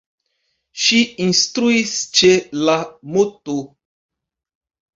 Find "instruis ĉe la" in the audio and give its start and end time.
1.25-2.79